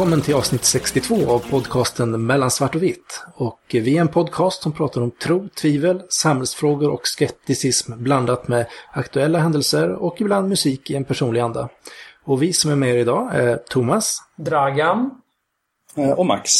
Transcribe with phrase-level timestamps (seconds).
[0.00, 3.24] Välkommen till avsnitt 62 av podcasten Mellan svart och vitt.
[3.34, 8.66] Och vi är en podcast som pratar om tro, tvivel, samhällsfrågor och skepticism blandat med
[8.92, 11.68] aktuella händelser och ibland musik i en personlig anda.
[12.24, 14.18] Och vi som är med er idag är Thomas.
[14.36, 15.10] Dragan.
[15.96, 16.50] Eh, och Max.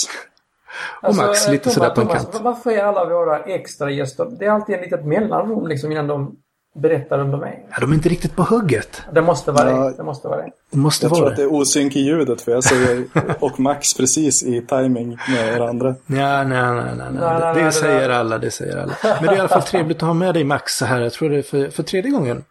[1.02, 2.44] Och alltså, Max, lite Thomas, sådär på en Thomas, kant.
[2.44, 6.36] Varför är alla våra extra gäster, det är alltid en litet mellanrum liksom innan de
[6.80, 7.58] berättar de är?
[7.70, 9.02] Ja, de är inte riktigt på hugget.
[9.12, 9.76] Det måste vara Ja.
[9.84, 9.96] det.
[9.96, 10.50] Det måste vara det.
[10.70, 13.04] Det måste Jag tror vara att det är osynk i ljudet för jag säger
[13.40, 15.88] och Max precis i timing med er andra.
[15.88, 16.94] Ja, nej, nej, nej, nej.
[16.96, 18.92] Nej, nej, Det, nej, det det säger alla, det säger alla.
[19.02, 21.00] Men det är i alla fall trevligt att ha med dig Max så här.
[21.00, 22.44] Jag tror det är för, för tredje gången.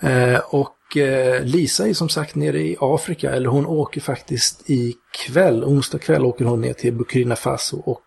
[0.00, 4.94] Eh, och eh, Lisa är som sagt nere i Afrika, eller hon åker faktiskt i
[5.26, 8.02] kväll, onsdag kväll åker hon ner till Burkina Faso och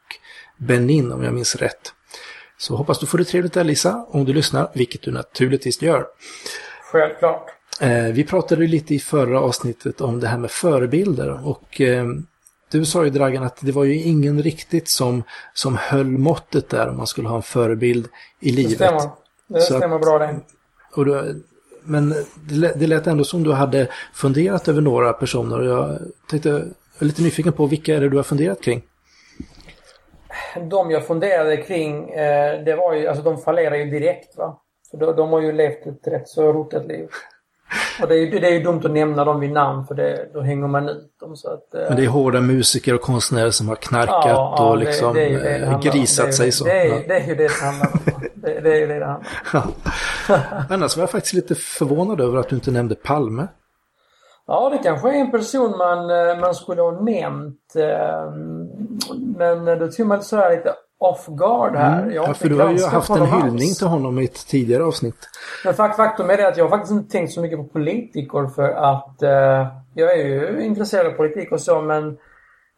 [0.57, 1.93] Benin om jag minns rätt.
[2.57, 6.05] Så hoppas du får det trevligt där Lisa, om du lyssnar, vilket du naturligtvis gör.
[6.91, 7.45] Självklart.
[7.81, 12.05] Eh, vi pratade lite i förra avsnittet om det här med förebilder och eh,
[12.71, 16.89] du sa ju Dragan att det var ju ingen riktigt som, som höll måttet där
[16.89, 18.07] om man skulle ha en förebild
[18.39, 18.75] i Det livet.
[18.75, 19.01] stämmer.
[19.47, 20.39] Det Så att- stämmer bra det.
[20.95, 21.43] Och du,
[21.83, 22.09] men
[22.49, 26.61] det, det lät ändå som du hade funderat över några personer och jag tänkte, jag
[26.99, 28.81] är lite nyfiken på vilka är det du har funderat kring?
[30.61, 34.61] De jag funderade kring, eh, det var ju, alltså de fallerar ju direkt va.
[34.91, 37.07] För de, de har ju levt ett rätt så rotigt liv.
[38.01, 40.29] Och det är, ju, det är ju dumt att nämna dem vid namn för det,
[40.33, 41.73] då hänger man ut dem så att...
[41.75, 45.13] eh, Men det är hårda musiker och konstnärer som har knarkat ja, ja, och liksom
[45.13, 46.65] det det det eh, grisat Det är sig så.
[46.65, 46.95] Det är, Ja.
[47.07, 47.99] det är ju det det handlar om.
[48.35, 49.71] Det, det är ju det det handlar om.
[50.69, 53.47] Annars var jag faktiskt lite förvånad över att du inte nämnde Palme.
[54.47, 57.75] Ja, det kanske är en person man, eh, man skulle ha nämnt.
[59.41, 62.01] Eh, Men du tog mig sådär lite off guard här.
[62.01, 62.15] Mm.
[62.15, 63.77] Ja, för du har ju haft en hyllning alls.
[63.77, 65.17] till honom i ett tidigare avsnitt.
[65.65, 68.47] Men fakt- faktum är det att jag har faktiskt inte tänkt så mycket på politiker
[68.55, 72.17] för att eh, jag är ju intresserad av politik och så men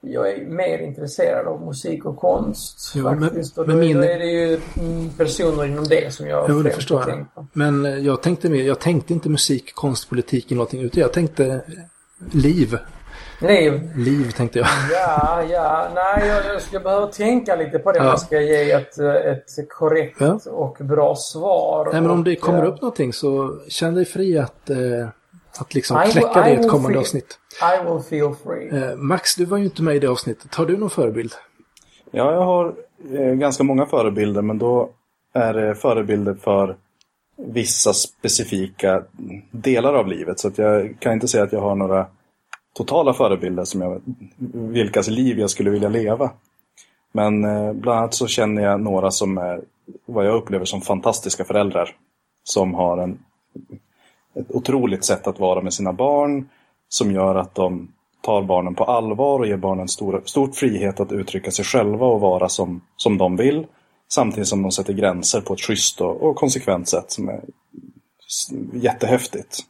[0.01, 3.57] jag är mer intresserad av musik och konst men- faktiskt.
[3.57, 4.59] och då, men min- då är det ju
[5.17, 7.33] personer inom det som jag Jo, det förstår jag.
[7.35, 7.47] på.
[7.53, 11.13] Men eh, jag tänkte mer, jag tänkte inte musik, konst, politik eller någonting utan jag
[11.13, 11.61] tänkte
[12.31, 12.77] liv.
[13.39, 13.91] Liv.
[13.95, 14.67] Liv tänkte jag.
[14.91, 15.87] Ja, ja.
[15.95, 18.11] Nej, jag, jag behöva tänka lite på det om Ja.
[18.11, 20.39] jag ska ge ett, ett korrekt Ja.
[20.51, 21.89] och bra svar.
[21.91, 24.77] Nej men om det kommer eh, upp någonting så känn dig fri att, eh,
[25.59, 27.39] att liksom I will- kläcka det I ett kommande feel- avsnitt.
[27.61, 28.83] I will feel free.
[28.91, 30.55] Eh, Max, du var ju inte med i det avsnittet.
[30.55, 31.31] Har du någon förebild?
[32.11, 32.73] Ja, jag har
[33.13, 34.89] eh, ganska många förebilder men då
[35.33, 36.75] är det förebilder för
[37.47, 39.03] vissa specifika
[39.51, 40.39] delar av livet.
[40.39, 42.05] Så att jag kan inte säga att jag har några
[42.77, 44.01] totala förebilder som jag,
[44.53, 46.31] vilkas liv jag skulle vilja leva.
[47.11, 49.61] Men eh, bland annat så känner jag några som är
[50.05, 51.95] vad jag upplever som fantastiska föräldrar.
[52.43, 53.19] Som har en,
[54.35, 56.49] ett otroligt sätt att vara med sina barn.
[56.89, 57.87] Som gör att de
[58.21, 62.21] tar barnen på allvar och ger barnen stor, stor frihet att uttrycka sig själva och
[62.21, 63.65] vara som, som de vill.
[64.09, 67.41] Samtidigt som de sätter gränser på ett schysst och, och konsekvent sätt som är
[68.73, 69.63] jättehäftigt.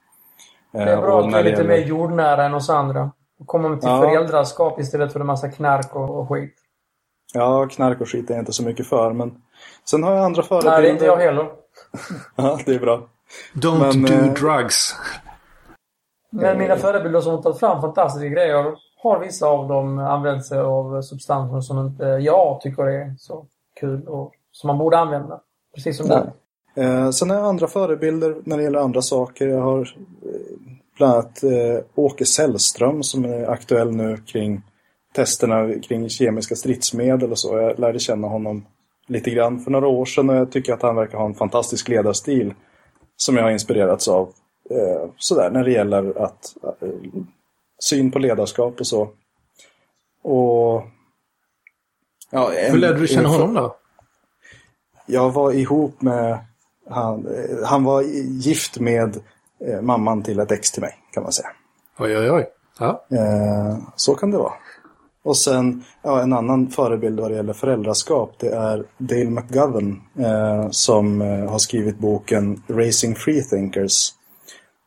[0.71, 3.11] Det är bra Och att du är lite mer jordnära än oss andra.
[3.39, 4.01] Och kommer till Ja.
[4.01, 6.55] föräldraskap istället för en massa knark och, och skit.
[7.33, 9.13] Ja, knark och skit är jag inte så mycket för.
[9.13, 9.41] Men
[9.89, 10.71] sen har jag andra förebilder.
[10.71, 11.47] Nej, det är inte jag heller.
[12.35, 13.01] Ja, det är bra.
[13.53, 14.95] Don't Men, do eh, drugs.
[16.29, 20.59] Men mina förebilder som har tagit fram fantastiska grejer har vissa av dem använt sig
[20.59, 23.45] av substanser som inte jag tycker är så
[23.79, 25.39] kul och som man borde använda.
[25.75, 26.31] Precis som du.
[26.77, 29.47] Eh, sen har jag andra förebilder när det gäller andra saker.
[29.47, 30.31] Jag har eh,
[30.97, 34.61] bland annat eh, Åke Sällström som är aktuell nu kring
[35.15, 37.57] testerna kring kemiska stridsmedel och så.
[37.57, 38.65] Jag lärde känna honom
[39.07, 41.87] lite grann för några år sedan och jag tycker att han verkar ha en fantastisk
[41.89, 42.53] ledarstil
[43.17, 44.29] som jag har inspirerats av.
[44.69, 46.89] Eh, sådär när det gäller att eh,
[47.79, 49.09] syn på ledarskap och så.
[50.21, 50.83] Och
[52.31, 53.75] ja, en- Hur lärde du känna honom då?
[55.05, 56.39] jag var ihop med,
[56.89, 59.17] han, eh, han var gift med
[59.65, 61.49] eh, mamman till ett ex till mig kan man säga.
[61.99, 62.45] Oj, oj, oj.
[62.79, 63.05] Ja.
[63.11, 64.53] Eh, så kan det vara.
[65.23, 70.69] Och sen ja, en annan förebild vad det gäller föräldraskap det är Dale McGovern eh,
[70.69, 74.13] som eh, har skrivit boken Raising Freethinkers.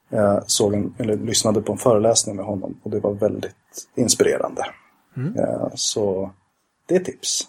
[0.09, 3.55] Jag såg en, eller lyssnade på en föreläsning med honom och det var väldigt
[3.97, 4.63] inspirerande.
[5.17, 6.31] Eh, så
[6.87, 7.43] det är tips.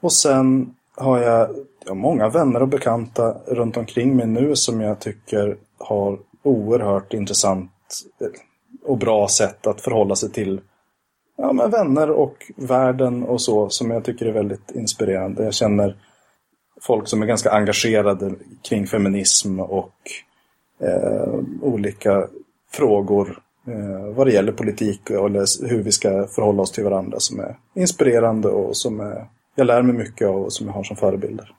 [0.00, 1.50] Och sen har jag,
[1.84, 7.14] jag har många vänner och bekanta runt omkring mig nu som jag tycker har oerhört
[7.14, 7.70] intressant
[8.20, 8.26] eh,
[8.84, 10.60] och bra sätt att förhålla sig till
[11.36, 15.44] ja, men vänner och världen och så som jag tycker är väldigt inspirerande.
[15.44, 15.96] Jag känner
[16.80, 19.94] folk som är ganska engagerade kring feminism och
[20.80, 22.28] eh, olika
[22.70, 27.40] frågor eh, vad det gäller politik eller hur vi ska förhålla oss till varandra som
[27.40, 29.26] är inspirerande och som är,
[29.58, 31.54] jag lär mig mycket av och som jag har som förebilder.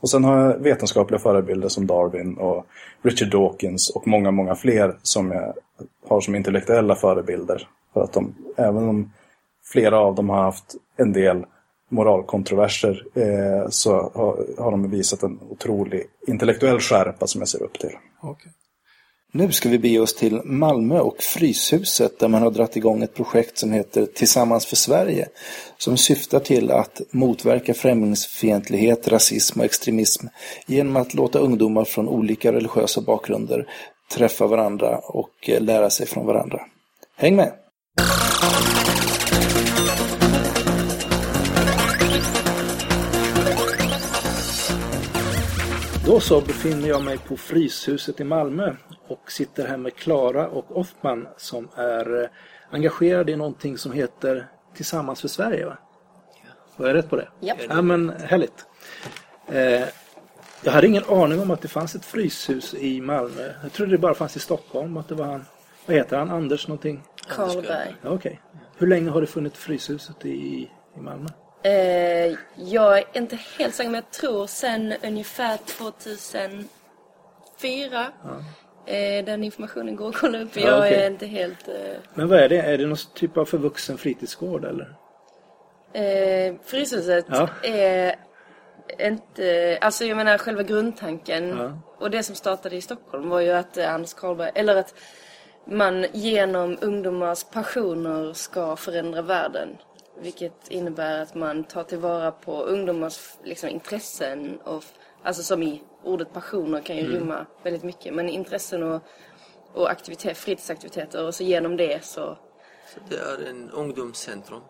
[0.00, 2.66] Och sen har jag vetenskapliga förebilder som Darwin och
[3.02, 5.54] Richard Dawkins och många, många fler som jag
[6.08, 7.68] har som intellektuella förebilder.
[7.92, 9.12] För att de, även om
[9.72, 11.44] flera av dem har haft en del
[11.88, 17.78] moralkontroverser eh, så har, har de visat en otrolig intellektuell skärpa som jag ser upp
[17.78, 17.96] till.
[18.22, 18.52] Okay.
[19.34, 23.14] Nu ska vi bege oss till Malmö och Fryshuset där man har dragit igång ett
[23.14, 25.28] projekt som heter Tillsammans för Sverige
[25.78, 30.26] som syftar till att motverka främlingsfientlighet, rasism och extremism
[30.66, 33.66] genom att låta ungdomar från olika religiösa bakgrunder
[34.14, 36.60] träffa varandra och eh, lära sig från varandra.
[37.16, 37.52] Häng med!
[46.06, 48.74] Då så befinner jag mig på Fryshuset i Malmö
[49.08, 52.28] och sitter här med Klara och Othman som är eh,
[52.70, 55.66] engagerade i någonting som heter Tillsammans för Sverige.
[55.66, 55.76] Va?
[56.76, 57.28] Var jag rätt på det?
[57.40, 57.54] Ja.
[57.68, 58.66] ja men härligt.
[59.46, 59.88] Eh,
[60.64, 63.52] jag hade ingen aning om att det fanns ett fryshus i Malmö.
[63.62, 64.96] Jag trodde det bara fanns i Stockholm.
[64.96, 65.44] Att det var han,
[65.86, 66.30] vad heter han?
[66.30, 67.02] Anders någonting?
[67.28, 67.96] Karlberg.
[68.02, 68.40] Ja, Okej.
[68.76, 70.28] Hur länge har det funnits Fryshuset i,
[70.96, 71.28] i Malmö?
[71.62, 76.66] Eh, jag är inte helt säker, men jag tror sen ungefär 2004.
[78.24, 78.42] Eh,
[79.24, 80.56] den informationen går att kolla upp.
[80.56, 80.94] Jag okej.
[80.94, 81.68] är inte helt...
[81.68, 81.74] Eh,
[82.14, 82.58] Men vad är det?
[82.60, 84.94] Är det någon typ av förvuxen fritidsgård eller?
[85.92, 87.48] eh, Fryshuset Ja.
[87.62, 88.14] är
[88.98, 89.78] inte...
[89.80, 91.78] Alltså jag menar själva grundtanken Ja.
[91.98, 94.94] och det som startade i Stockholm var ju att eh, Anders Karlberg, eller att
[95.66, 99.68] man genom ungdomars passioner ska förändra världen.
[100.22, 104.58] Vilket innebär att man tar tillvara på ungdomars liksom, intressen.
[104.64, 104.84] Och,
[105.22, 108.14] alltså som i ordet passioner kan ju rymma väldigt mycket.
[108.14, 109.02] Men intressen och,
[109.72, 111.26] och aktivitet, fritidsaktiviteter.
[111.26, 112.38] Och så genom det så...
[112.94, 114.62] Så det är en ungdomscentrum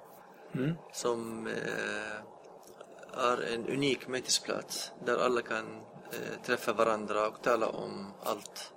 [0.92, 5.80] som eh, är en unik mötesplats där alla kan
[6.12, 8.72] eh, träffa varandra och tala om allt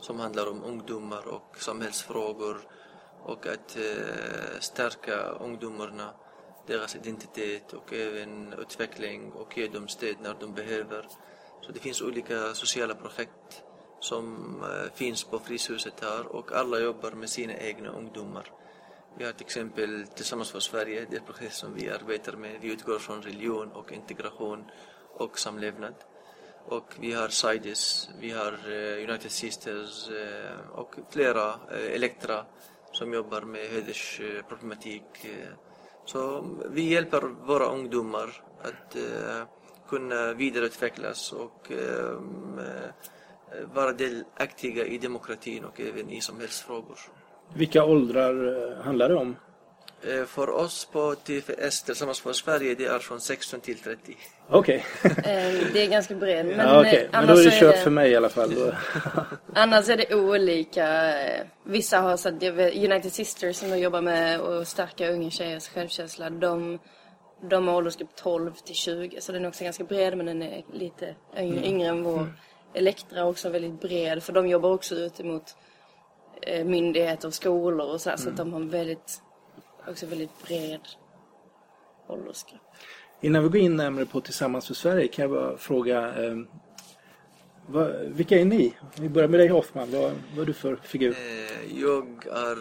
[0.00, 2.60] som handlar om ungdomar och samhällsfrågor
[3.22, 6.10] och att eh, stärka ungdomarna,
[6.66, 11.06] deras identitet och även utveckling och ge dem stöd när de behöver.
[11.60, 13.62] Så det finns olika sociala projekt
[14.00, 18.46] som eh, finns på Fryshuset här och alla jobbar med sina egna ungdomar.
[19.18, 22.60] Vi har till exempel Tillsammans för Sverige, det projekt som vi arbetar med.
[22.60, 24.64] Vi utgår från religion och integration
[25.14, 25.94] och samlevnad.
[26.64, 32.44] Och vi har Sidis, vi har eh, United Sisters eh, och flera, eh, Elektra,
[32.92, 35.24] som jobbar med hedersproblematik.
[35.24, 35.54] Eh, eh.
[36.04, 39.42] Så vi hjälper våra ungdomar att eh,
[39.90, 42.10] kunna vidareutvecklas och eh,
[42.66, 46.98] eh, vara delaktiga i demokratin och även i samhällsfrågor.
[47.54, 49.36] Vilka åldrar eh, handlar det om?
[50.02, 54.16] Eh, För oss på TFS Tillsammans för Sverige, det är från 16 till 30.
[54.48, 54.84] Okej.
[55.04, 55.12] Eh,
[55.72, 56.46] det är ganska bred.
[56.46, 58.74] Men, Ja, eh, Men då annars är det kört för mig i alla fall.
[59.54, 61.14] Annars är det olika.
[61.64, 66.30] Vissa har så United Sisters som jobbar med att stärka unga tjejers självkänsla.
[66.30, 66.78] De,
[67.42, 69.20] de har åldersgrupp 12 till 20.
[69.20, 72.32] Så den är också ganska bred men den är lite yngre, yngre än vår.
[72.74, 75.56] Elektra är också väldigt bred för de jobbar också ut emot
[76.42, 79.22] eh, myndigheter och skolor och så här, Så att de har en väldigt,
[79.88, 80.80] också väldigt bred
[82.06, 82.60] åldersgrupp.
[83.20, 86.36] Innan vi går in närmare på Tillsammans för Sverige kan jag bara fråga eh,
[87.66, 88.74] vad, vilka är ni?
[88.96, 89.90] Vi börjar med dig Hoffman.
[89.92, 91.10] Vad, vad är du för figur?
[91.10, 92.56] Eh, Jag är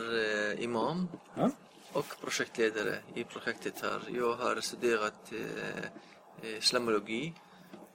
[0.56, 1.50] eh, imam Ja?
[1.94, 4.02] Och projektledare i projektet här.
[4.14, 5.84] Jag har studerat eh,
[6.42, 7.34] eh, islamologi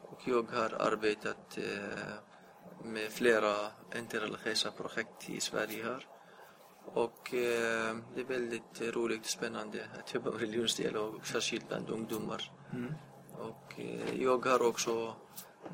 [0.03, 3.55] och jag har arbetat eh, med flera
[3.97, 6.07] interreligiösa projekt i Sverige här.
[6.85, 12.53] Och eh, det är väldigt roligt och spännande att jobba med religionsdialog, särskilt bland ungdomar.
[13.39, 15.15] Och eh, jag har också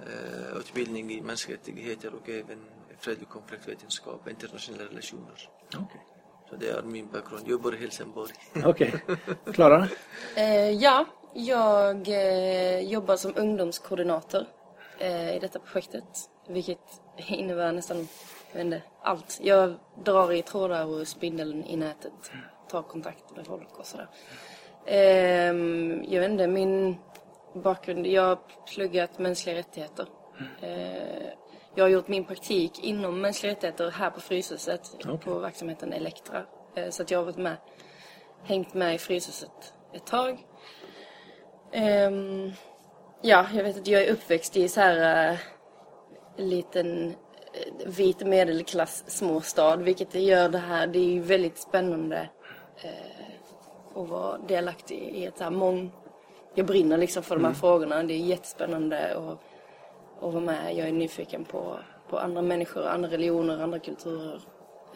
[0.06, 2.64] eh, utbildning i mänskliga rättigheter och även
[2.98, 5.48] fred och konfliktvetenskap, internationella relationer.
[5.76, 6.19] Okej.
[6.50, 7.48] Så det är min bakgrund.
[7.48, 8.32] Jag bor i Helsingborg.
[8.64, 8.94] Okej.
[9.52, 9.88] Klara?
[10.36, 14.44] Eh, ja, jag eh, jobbar som ungdomskoordinator
[14.98, 16.30] eh, i detta projektet.
[16.48, 16.78] Vilket
[17.16, 18.08] innebär nästan
[18.52, 19.38] jag vet inte, allt.
[19.42, 22.12] Jag drar i trådar och spindeln i nätet.
[22.70, 24.08] Tar kontakt med folk och sådär.
[24.86, 26.96] Ehm, jag vet inte, min
[27.54, 28.06] bakgrund.
[28.06, 28.38] Jag har
[28.74, 30.06] pluggat mänskliga rättigheter.
[31.80, 34.96] Jag har gjort min praktik inom mänskliga rättigheter här på Fryshuset.
[35.24, 36.42] På verksamheten Elektra.
[36.74, 37.56] Eh, så att jag har varit med
[38.44, 40.46] hängt med i Fryshuset ett tag.
[41.72, 42.52] Ehm,
[43.22, 45.38] ja, jag vet att jag är uppväxt i så här uh,
[46.36, 49.76] liten eh, vit medelklass småstad.
[49.76, 52.28] Vilket gör det här, det är ju väldigt spännande
[52.82, 55.92] eh, att vara delaktig i ett så här mång...
[56.54, 58.02] Jag brinner liksom för de här frågorna.
[58.02, 59.49] Det är jättespännande att,
[60.22, 60.76] att vara med.
[60.76, 61.78] Jag är nyfiken på,
[62.10, 64.40] på andra människor, andra religioner, andra kulturer.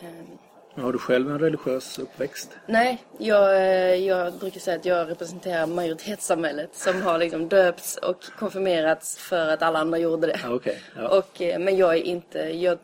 [0.01, 2.51] Eh, Har du själv en religiös uppväxt?
[2.67, 8.25] Nej, jag, eh, jag brukar säga att jag representerar majoritetssamhället som har liksom döpts och
[8.39, 10.41] konfirmerats för att alla andra gjorde det.
[10.43, 10.83] Ja, okej.
[10.97, 11.09] Ja.
[11.19, 12.79] Och, eh, men jag är inte, jag,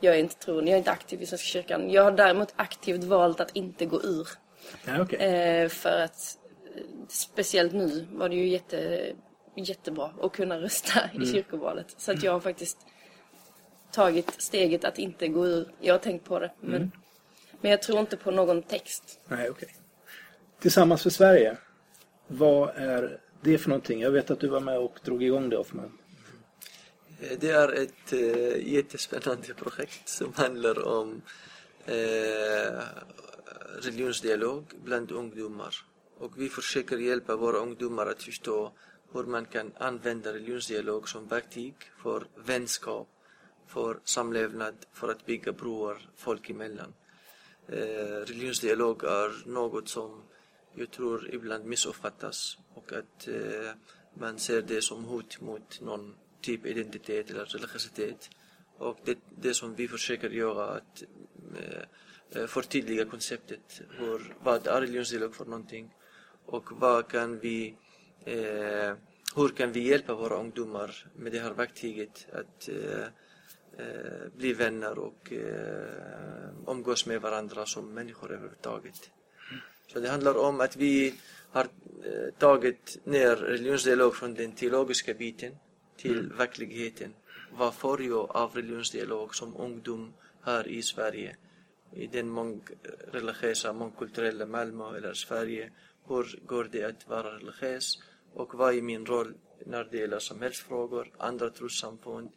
[0.00, 1.90] jag är inte troende, jag är inte aktiv i Svenska kyrkan.
[1.90, 4.28] Jag har däremot aktivt valt att inte gå ur.
[4.86, 5.18] Ja, okej.
[5.18, 6.38] Eh, för att
[7.08, 9.06] speciellt nu var det ju jätte,
[9.54, 11.94] jättebra att kunna rösta i kyrkovalet.
[11.98, 12.78] Så att jag har faktiskt
[13.90, 15.68] tagit steget att inte gå ur.
[15.80, 16.92] Jag har tänkt på det, men,
[17.60, 19.20] men jag tror inte på någon text.
[19.28, 19.68] Nej, okej.
[20.60, 21.56] Tillsammans för Sverige.
[22.26, 24.00] Vad är det för någonting?
[24.00, 25.98] Jag vet att du var med och drog igång det, Hoffman.
[27.20, 31.22] Eh, Det är ett eh, jättespännande projekt som handlar om
[31.86, 32.82] eh,
[33.82, 35.74] religionsdialog bland ungdomar.
[36.18, 38.72] Och vi försöker hjälpa våra ungdomar att förstå
[39.12, 43.08] hur man kan använda religionsdialog som verktyg för vänskap,
[43.66, 46.94] för samlevnad, för att bygga broar folk emellan.
[47.68, 50.22] Eh, religionsdialog är något som
[50.74, 53.70] jag tror ibland missuppfattas och att eh,
[54.14, 58.30] man ser det som hot mot någon typ identitet eller religiositet.
[58.78, 61.02] Och det, det som vi försöker göra att
[61.56, 63.82] eh, eh, förtydliga konceptet.
[63.90, 65.94] Hur, vad är religionsdialog för någonting?
[66.46, 67.76] Och vad kan vi,
[68.24, 68.96] eh,
[69.36, 73.06] hur kan vi hjälpa våra ungdomar med det här verktyget att eh,
[73.78, 79.10] eh, bli vänner och eh, umgås med varandra som människor överhuvudtaget.
[79.92, 81.14] Så det handlar om att vi
[81.50, 81.64] har
[82.04, 85.52] eh, tagit ner religionsdialog från den teologiska biten
[85.96, 87.14] till verkligheten.
[87.58, 90.12] Vad får jag av religionsdialog som ungdom
[90.42, 91.36] här i Sverige?
[91.92, 95.70] I den mångreligiösa, mångkulturella Malmö eller Sverige.
[96.08, 97.98] Hur går det att vara religiös?
[98.34, 99.34] Och vad är min roll
[99.66, 102.30] när det gäller samhällsfrågor, andra trossamfund,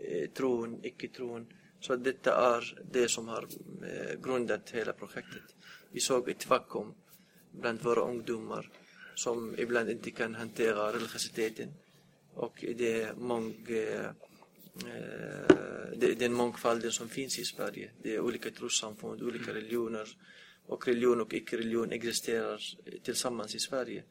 [0.00, 1.46] eh, tron, icke-tron.
[1.80, 3.48] Så detta är det som har
[3.82, 5.54] eh, grundat hela projektet.
[5.90, 6.94] Vi såg ett vakuum
[7.50, 8.70] bland våra ungdomar
[9.14, 11.74] som ibland inte kan hantera religiositeten
[12.34, 14.06] och det mång, eh,
[14.86, 17.90] eh, det, den mångfalden som finns i Sverige.
[18.02, 20.08] Det är olika trossamfund, olika religioner
[20.66, 22.60] och religion och icke-religion existerar
[23.02, 24.02] tillsammans i Sverige.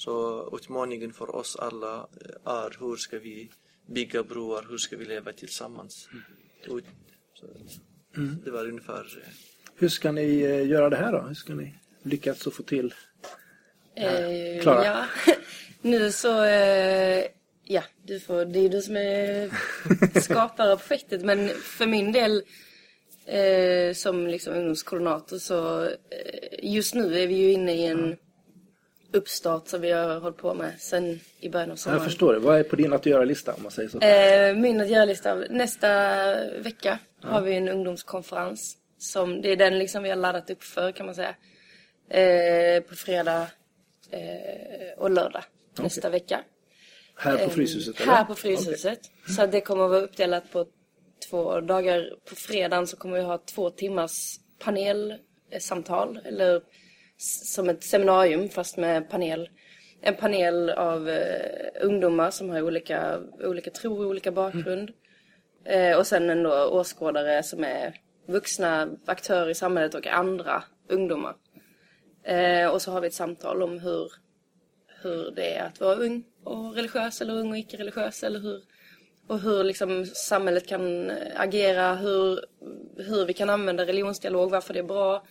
[0.00, 2.08] Så utmaningen för oss alla
[2.44, 3.50] är hur ska vi
[3.86, 6.08] bygga broar, hur ska vi leva tillsammans?
[6.68, 6.80] Och,
[7.34, 7.46] så,
[8.44, 9.32] Det var ungefär eh,
[9.74, 11.20] Hur ska ni eh, göra det här då?
[11.20, 12.94] Hur ska ni lyckas att få till?
[13.94, 14.84] Eh, Klara.
[14.84, 15.04] Ja,
[15.82, 16.44] nu så...
[16.44, 17.24] Eh,
[17.64, 19.50] ja, du får, det är du som är
[20.20, 21.22] skapare av projektet.
[21.22, 22.42] Men för min del
[23.26, 25.92] eh, som liksom ungdomskoordinator så eh,
[26.62, 28.16] just nu är vi ju inne i en
[29.12, 32.02] uppstart som vi har hållit på med sen i början av sommaren.
[32.02, 32.38] Jag förstår det.
[32.38, 33.98] Vad är på din att göra-lista om man säger så?
[34.00, 35.34] Eh, min att göra-lista.
[35.34, 35.88] Nästa
[36.62, 38.76] vecka har vi en ungdomskonferens.
[38.98, 41.34] Som, det är den liksom vi har laddat upp för kan man säga.
[42.10, 43.46] Eh, på fredag
[44.10, 45.44] eh, och lördag
[45.78, 46.40] nästa vecka.
[47.16, 48.00] Här på Eh, Fryshuset?
[48.00, 48.12] eller?
[48.12, 49.00] Här på Fryshuset.
[49.36, 50.66] Så att det kommer att vara uppdelat på
[51.30, 52.10] två dagar.
[52.28, 56.20] På fredagen så kommer vi ha två timmars panelsamtal.
[56.24, 56.62] Eller
[57.20, 59.48] som ett seminarium fast med panel.
[60.00, 64.90] En panel av eh, ungdomar som har olika, olika tro och olika bakgrund.
[65.64, 67.94] Eh, och sen en då åskådare som är
[68.26, 71.34] vuxna aktörer i samhället och andra ungdomar.
[72.24, 74.12] Eh, och så har vi ett samtal om hur,
[75.02, 78.62] hur det är att vara ung och religiös eller ung och icke-religiös eller hur
[79.30, 82.44] och hur liksom samhället kan eh, agera, hur,
[82.96, 85.24] hur vi kan använda religionsdialog, varför det är bra,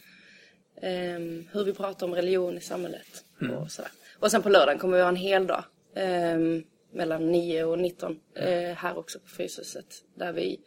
[1.52, 3.24] hur vi pratar om religion i samhället
[3.62, 3.92] och sådär.
[4.20, 5.64] Och sen på lördagen kommer vi ha en hel dag
[5.96, 9.86] ehm, mellan 9 och 19 eh, här också på Fryshuset.
[10.16, 10.60] Där vi,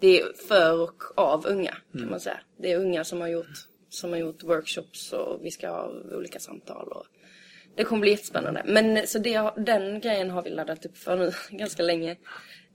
[0.00, 2.40] det är för och av unga kan man säga.
[2.58, 6.38] Det är unga som har gjort, som har gjort workshops och vi ska ha olika
[6.38, 6.88] samtal.
[6.88, 7.06] Och,
[7.76, 8.62] det kommer bli jättespännande.
[8.66, 12.16] Men så det, den grejen har vi laddat upp för nu ganska länge.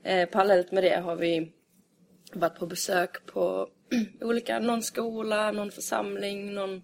[0.04, 1.52] Eh, parallellt med det har vi
[2.34, 3.70] varit på besök på
[4.22, 6.82] olika, någon skola, någon församling, någon,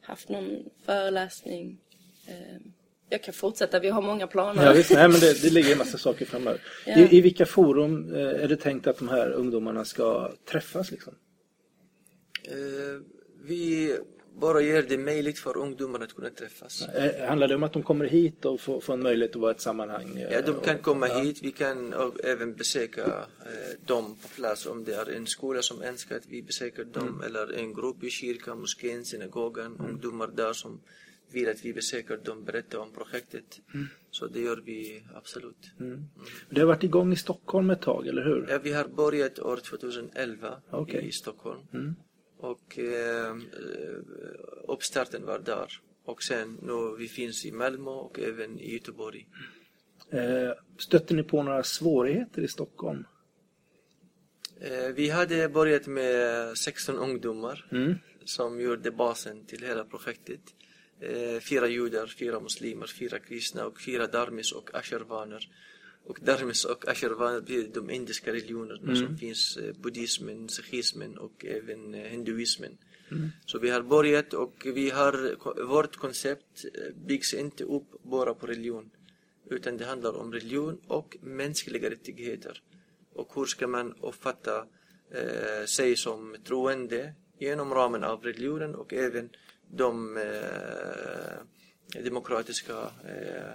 [0.00, 1.78] haft någon föreläsning.
[2.26, 2.60] Eh,
[3.10, 4.64] jag kan fortsätta, vi har många planer.
[4.64, 6.60] Ja, visst, nej, men det, det ligger en massa saker framöver.
[6.86, 6.98] Ja.
[6.98, 10.90] I, I vilka forum eh, är det tänkt att de här ungdomarna ska träffas?
[10.90, 11.14] Liksom?
[12.44, 12.54] Eh,
[13.44, 13.96] vi,
[14.40, 16.82] bara gör det möjligt för ungdomar att kunna träffas.
[16.88, 19.52] Eh, Handlar det om att de kommer hit och får, får en möjlighet att vara
[19.52, 20.16] i ett sammanhang?
[20.16, 21.18] eh, Ja, de kan komma ja.
[21.18, 21.38] hit.
[21.42, 26.16] Vi kan även besöka eh, dem på plats om det är en skola som önskar
[26.16, 30.80] att vi besöker dem eller en grupp i kyrkan, moskén, synagogan, ungdomar där som
[31.32, 33.60] vill att vi besöker dem, berättar om projektet.
[34.10, 35.70] Så det gör vi absolut.
[36.50, 38.46] Det har varit igång i Stockholm ett tag, eller hur?
[38.50, 41.08] Ja, vi har börjat år 2011 Okej.
[41.08, 41.58] i Stockholm.
[42.40, 43.34] Och eh, eh,
[44.68, 45.80] uppstarten var där.
[46.04, 49.26] Och sen nu vi finns i Malmö och även i Göteborg.
[50.10, 53.04] Eh, Stötte ni på några svårigheter i Stockholm?
[54.60, 57.94] Eh, vi hade börjat med 16 ungdomar Mm.
[58.24, 60.40] som gjorde basen till hela projektet.
[61.00, 65.48] Eh, fyra judar, fyra muslimer, fyra kristna och fyra darmis och ashervaner.
[66.08, 66.84] Och darmis och
[67.44, 72.78] blir de indiska religionerna som finns, eh, buddhismen, sikhismen och även eh, hinduismen.
[73.46, 75.36] Så vi har börjat och vi har,
[75.66, 78.90] vårt koncept eh, byggs inte upp bara på religion.
[79.50, 82.62] Utan det handlar om religion och mänskliga rättigheter.
[83.14, 84.66] Och hur ska man uppfatta
[85.10, 89.30] eh, sig som troende genom ramen av religionen och även
[89.70, 93.52] de eh, demokratiska eh,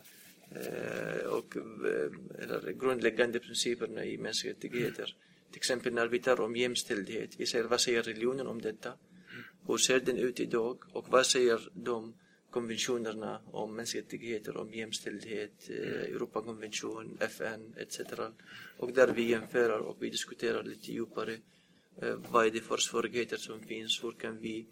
[0.55, 5.15] Eh, och eh, eller grundläggande principerna i mänskliga rättigheter.
[5.51, 8.93] Till exempel när vi tar om jämställdhet, vi säger vad säger religionen om detta?
[9.67, 10.77] Hur ser den ut idag?
[10.91, 12.13] Och vad säger de
[12.51, 17.99] konventionerna om mänskliga rättigheter, om jämställdhet, eh, Europakonvention, FN etc.
[18.77, 21.37] Och där vi jämför och vi diskuterar lite djupare
[22.01, 24.65] eh, vad är det för svårigheter som finns, hur kan vi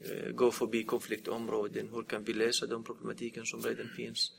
[0.00, 4.32] eh, gå förbi konfliktområden, hur kan vi lösa de problematiken som redan finns.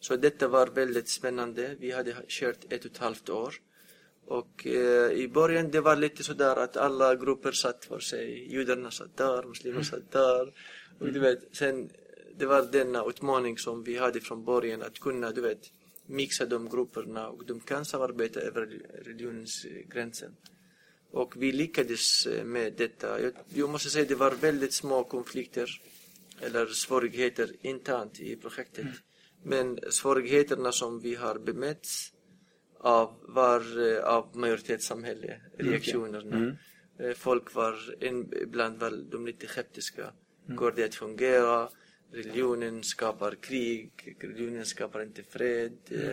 [0.00, 1.76] Så detta var väldigt spännande.
[1.78, 3.54] Vi hade kört ett och ett halvt år.
[4.26, 8.52] Och eh, i början det var lite sådär att alla grupper satt för sig.
[8.52, 10.52] Judarna satt där, muslimerna satt där.
[10.98, 11.90] Och du vet, sen
[12.38, 15.72] det var denna utmaning som vi hade från början att kunna, du vet,
[16.06, 20.36] mixa de grupperna och de kan samarbeta över religionens eh, gränsen.
[21.10, 23.20] Och vi lyckades eh, med detta.
[23.20, 25.80] Jag, jag måste säga det var väldigt små konflikter
[26.40, 28.86] eller svårigheter internt i projektet.
[29.42, 32.12] Men svårigheterna som vi har bemötts
[32.80, 33.60] av var
[33.92, 36.56] eh, av majoritetssamhälle, reaktionerna.
[36.98, 37.74] Eh, Folk var,
[38.42, 40.12] ibland var de lite skeptiska.
[40.56, 41.68] Går det att fungera?
[42.12, 45.72] Religionen skapar krig, religionen skapar inte fred.
[45.90, 46.10] eh,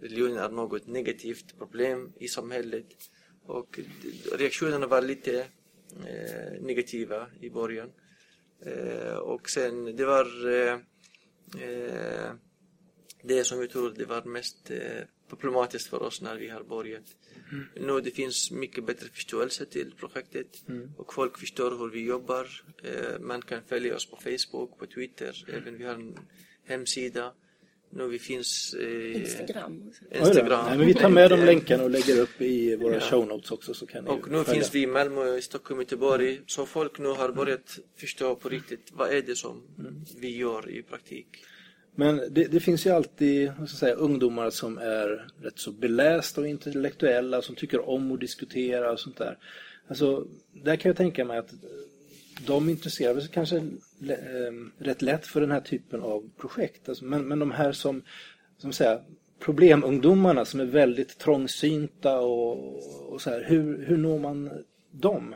[0.00, 2.86] Religionen är något negativt problem i samhället.
[3.46, 3.80] Och
[4.38, 5.40] reaktionerna var lite
[6.06, 7.90] eh, negativa i början.
[8.66, 10.78] Eh, och sen det var eh,
[13.28, 14.78] det som jag tror det var mest eh,
[15.30, 17.04] problematiskt för oss när vi har börjat.
[17.80, 20.50] Nu det finns mycket bättre förståelse till projektet
[20.96, 22.46] och folk förstår hur vi jobbar.
[22.84, 26.18] Eh, man kan följa oss på Facebook, på Twitter, även vi har en
[26.64, 27.32] hemsida.
[27.90, 29.92] Nu vi finns eh, Instagram.
[30.12, 30.64] Instagram.
[30.66, 33.00] Nej, men vi tar med de länkarna och lägger upp i våra Ja.
[33.00, 34.44] show notes också så kan och nu följa.
[34.54, 36.40] finns vi i Malmö, i Stockholm, Göteborg.
[36.46, 39.62] Så folk nu har börjat förstå på riktigt vad är det som
[40.20, 41.26] vi gör i praktik.
[41.98, 46.48] Men det, det finns ju alltid ska säga, ungdomar som är rätt så belästa och
[46.48, 49.38] intellektuella som tycker om att diskutera och sånt där.
[49.88, 51.54] Alltså, där kan jag tänka mig att
[52.46, 56.88] de intresserar sig kanske eh, rätt lätt för den här typen av projekt.
[56.88, 58.02] Alltså, men, men de här som,
[58.58, 59.02] som säger,
[59.38, 64.50] problemungdomarna som är väldigt trångsynta och, och så här, hur, hur når man
[64.90, 65.34] dem?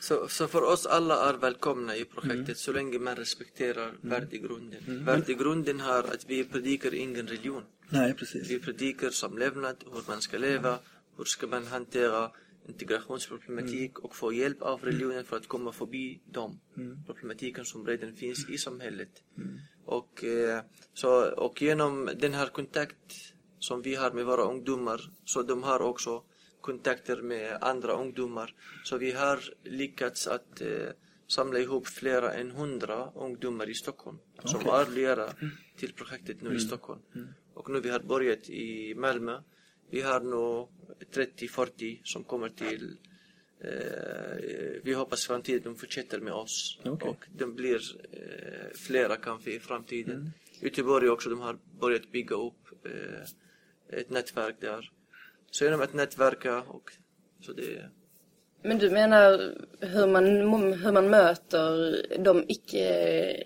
[0.00, 5.04] Så, så för oss alla är välkomna i projektet så länge man respekterar värdegrunden.
[5.04, 7.62] Värdegrunden har att vi predikar ingen religion.
[7.88, 8.50] Nej, precis.
[8.50, 10.78] Vi predikar samlevnad, hur man ska leva,
[11.16, 12.30] hur ska man hantera
[12.68, 16.60] integrationsproblematik och få hjälp av religionen för att komma förbi de
[17.06, 19.10] problematiken som redan finns i samhället.
[19.84, 20.62] Och, eh,
[20.94, 25.80] så, och genom den här kontakt som vi har med våra ungdomar, så de har
[25.80, 26.22] också
[26.60, 28.54] kontakter med andra ungdomar.
[28.84, 30.88] Så vi har lyckats att eh,
[31.26, 35.32] samla ihop flera än hundra ungdomar i Stockholm som är lärare
[35.76, 37.00] till projektet nu i Stockholm.
[37.54, 39.42] Och nu vi har börjat i Malmö.
[39.90, 40.66] Vi har nu
[41.12, 42.96] 30-40 som kommer till
[43.60, 47.08] eh, vi hoppas framtiden de fortsätter med oss Okej.
[47.08, 47.80] och de blir
[48.12, 50.30] eh, flera kanske i framtiden.
[50.60, 54.90] Göteborg också, de har börjat bygga upp eh, ett nätverk där.
[55.50, 56.92] Så genom att nätverka och
[57.40, 57.90] så det
[58.62, 60.26] Men du menar hur man,
[60.72, 63.36] hur man möter de icke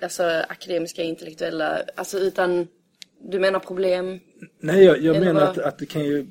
[0.00, 2.68] alltså, akademiska intellektuella, alltså utan
[3.20, 4.20] du menar problem?
[4.58, 6.26] Nej, jag, jag menar att, att det, kan ju,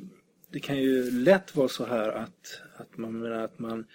[0.51, 3.85] det kan ju lätt vara så här att, att man menar att man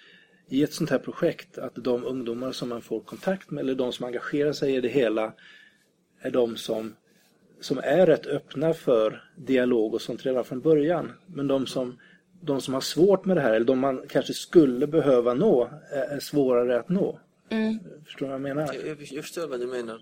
[0.49, 3.91] i ett sånt här projekt att de ungdomar som man får kontakt med eller de
[3.91, 5.33] som engagerar sig i det hela
[6.21, 6.95] är de som,
[7.61, 11.11] som är rätt öppna för dialog och sånt redan från början.
[11.27, 11.97] Men de som,
[12.41, 16.19] de som har svårt med det här eller de man kanske skulle behöva nå är,
[16.19, 17.19] svårare att nå.
[17.49, 17.79] Mm.
[18.05, 18.73] Förstår du vad jag menar?
[18.85, 20.01] Jag, jag förstår vad du menar.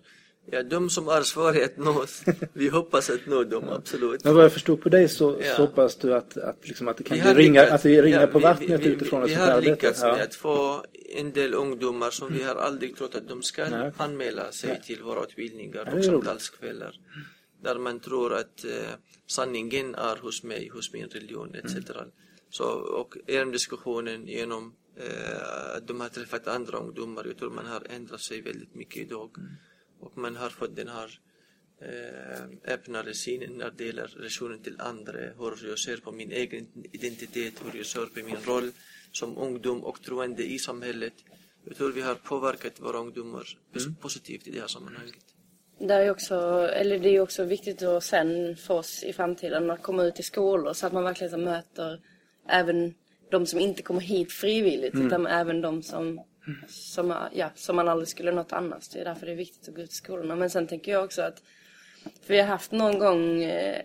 [0.51, 2.05] Ja, de som är svåra att nå,
[2.53, 4.23] vi hoppas att nå dem, absolut.
[4.23, 5.53] Men vad jag förstod på dig så, Ja.
[5.55, 8.01] så hoppas du att, att, liksom att det kan Vi har ringa, lyckats- att det
[8.01, 9.71] ringar ja, på vi- vattnet vi, utifrån vi, ett vi sånt här har arbete.
[9.71, 10.11] lyckats Ja.
[10.15, 10.81] med att få
[11.15, 13.91] en del ungdomar som vi har aldrig trott att de ska Nej.
[13.97, 16.91] anmäla sig till våra utbildningar och samtalskvällar.
[17.61, 18.93] Där man tror att eh,
[19.27, 21.75] sanningen är hos mig, hos min religion etc.
[21.75, 22.11] Mm.
[22.49, 27.65] Så, och genom diskussionen, genom eh, att de har träffat andra ungdomar, jag tror man
[27.65, 29.29] har ändrat sig väldigt mycket idag.
[29.37, 29.49] Mm.
[29.99, 31.19] Och man har fått den här
[31.81, 36.67] eh, öppnare synen när det gäller relationen till andra, hur jag ser på min egen
[36.91, 38.71] identitet, hur jag ser på min roll
[39.11, 41.13] som ungdom och troende i samhället.
[41.65, 45.36] Jag tror vi har påverkat våra ungdomar pos- positivt i det här sammanhanget.
[45.79, 46.35] Det är, också,
[46.73, 50.23] eller det är också viktigt då sen för oss i framtiden att komma ut i
[50.23, 51.99] skolor så att man verkligen så möter
[52.49, 52.93] även
[53.31, 56.21] de som inte kommer hit frivilligt utan även de som,
[56.67, 58.89] som, ja, som man aldrig skulle nått annars.
[58.89, 60.35] Det är därför det är viktigt att gå ut i skolorna.
[60.35, 61.41] Men sen tänker jag också att
[62.21, 63.81] för vi har haft någon gång eh,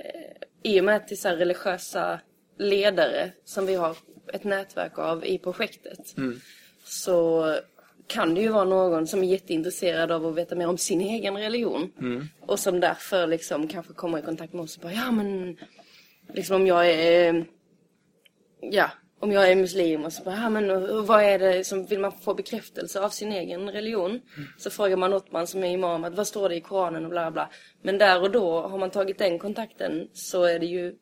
[0.62, 2.20] i och med att det är så religiösa
[2.58, 3.96] ledare som vi har
[4.32, 6.14] ett nätverk av i projektet
[6.84, 7.46] så
[8.12, 11.36] kan det ju vara någon som är jätteintresserad av att veta mer om sin egen
[11.36, 11.92] religion.
[12.40, 15.56] Och som därför liksom kanske kommer i kontakt med oss och bara, ja men
[16.34, 17.44] liksom om jag är
[18.60, 20.66] ja, om jag är muslim och så bara, ja, men
[21.06, 24.20] vad är det som, vill man få bekräftelse av sin egen religion?
[24.58, 27.30] Så frågar man Ottman som är imam att vad står det i Koranen och bla
[27.30, 27.48] bla.
[27.82, 30.94] Men där och då, har man tagit den kontakten så är det ju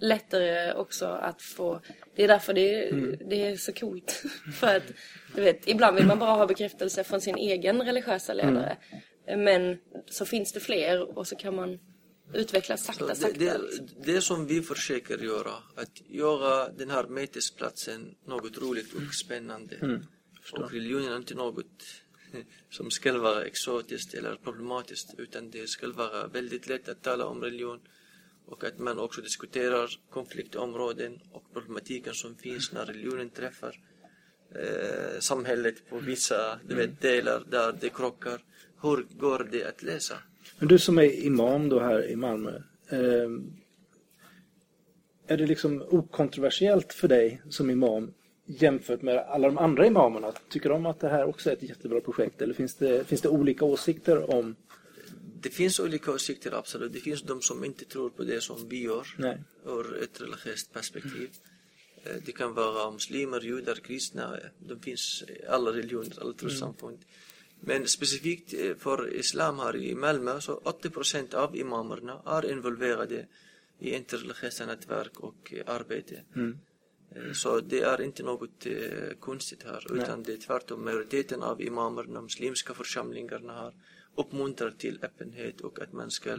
[0.00, 1.80] lättare också att få,
[2.16, 2.90] det är därför det,
[3.28, 4.22] det är så coolt.
[4.54, 4.92] För att,
[5.34, 8.76] du vet, ibland vill man bara ha bekräftelse från sin egen religiösa ledare.
[9.26, 11.78] Men så finns det fler och så kan man
[12.34, 13.38] utveckla Så sakta, det, sakta.
[13.38, 13.58] det,
[14.04, 20.00] det som vi försöker göra, att göra den här mötesplatsen något roligt och spännande.
[20.52, 21.84] Och religionen är inte något
[22.70, 27.42] som ska vara exotiskt eller problematiskt utan det ska vara väldigt lätt att tala om
[27.42, 27.80] religion
[28.48, 33.80] och att man också diskuterar konfliktområden och problematiken som finns när religionen träffar
[34.54, 38.40] eh, samhället på vissa du vet, delar där det krockar.
[38.82, 40.14] Hur går det att läsa?
[40.58, 42.56] Men du som är imam då här i Malmö.
[42.88, 43.30] Eh,
[45.26, 48.12] är det liksom okontroversiellt för dig som imam
[48.46, 50.32] jämfört med alla de andra imamerna?
[50.48, 52.42] Tycker de att det här också är ett jättebra projekt?
[52.42, 54.56] Eller finns det, finns det olika åsikter om...
[55.42, 56.92] Det finns olika åsikter, absolut.
[56.92, 59.38] Det finns de som inte tror på det som vi gör Nej.
[59.66, 61.30] ur ett religiöst perspektiv.
[62.04, 64.36] Eh, Det kan vara muslimer, judar, kristna.
[64.38, 66.98] eh, De finns i alla religioner, alla trossamfund.
[67.60, 73.26] Men specifikt eh, för islam här i Malmö så 80% av imamerna är involverade
[73.78, 76.22] i interreligiösa nätverk och arbete.
[77.14, 78.66] Eh, Så det är inte något
[79.20, 83.72] konstigt här utan det är tvärtom majoriteten av imamerna, muslimska församlingarna här
[84.18, 86.38] uppmuntrar till öppenhet och att man ska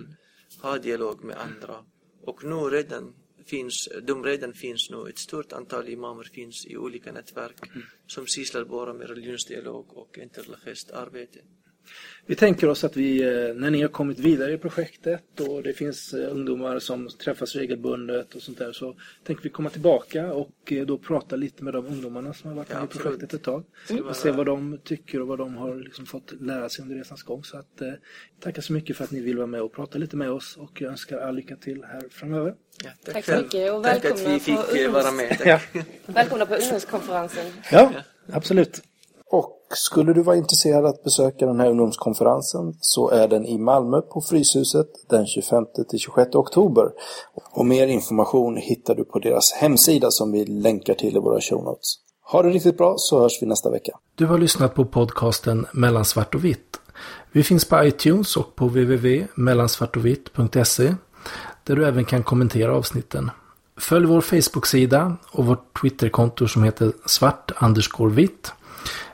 [0.62, 1.86] ha dialog med andra.
[2.22, 3.14] Och nu redan
[3.46, 7.72] finns, de redan finns nu, ett stort antal imamer finns i olika nätverk
[8.08, 11.40] som sysslar bara med religionsdialog och interreligiöst arbete.
[12.26, 15.74] Vi tänker oss att vi, eh, när ni har kommit vidare i projektet och det
[15.74, 20.52] finns eh, ungdomar som träffas regelbundet och sånt där så tänker vi komma tillbaka och
[20.72, 23.04] eh, då prata lite med de ungdomarna som har varit Ja, med i absolut.
[23.04, 23.64] projektet ett tag.
[24.10, 27.24] Och se vad de tycker och vad de har liksom fått lära sig under resans
[27.24, 27.44] gång.
[27.44, 27.94] Så att, eh,
[28.40, 30.82] tackar så mycket för att ni vill vara med och prata lite med oss och
[30.82, 32.56] jag önskar all lycka till här framöver.
[32.84, 35.38] Ja, Tack så mycket och Tack att välkomna vi på fick eh, vara med.
[35.44, 35.70] Tack.
[36.06, 37.46] Välkomna på ungdomskonferensen.
[37.72, 37.92] Ja,
[38.32, 38.82] absolut.
[39.74, 44.22] Skulle du vara intresserad att besöka den här ungdomskonferensen så är den i Malmö på
[44.22, 46.92] Fryshuset den 25-26 oktober.
[47.52, 51.64] Och mer information hittar du på deras hemsida som vi länkar till i våra show
[51.64, 51.96] notes.
[52.32, 53.92] Ha det riktigt bra så hörs vi nästa vecka.
[54.16, 56.80] Du har lyssnat på podcasten Mellan svart och vitt.
[57.32, 60.96] Vi finns på iTunes och på www.mellansvartovitt.se
[61.64, 63.32] där du även kan kommentera avsnitten.
[63.78, 67.52] Följ vår Facebook-sida och vårt Twitterkonto som heter svart
[68.12, 68.52] vitt.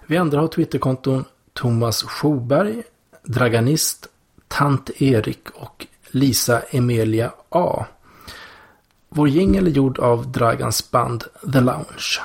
[0.07, 2.83] Vi andra har Twitterkonton Thomas Schoberg,
[3.23, 4.07] Draganist,
[4.47, 7.85] Tant Erik och Lisa Emilia A.
[9.09, 12.19] Vår jingel är gjord av Dragans band The Lounge.